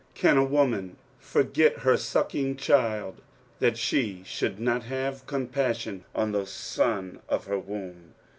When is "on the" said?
6.15-6.47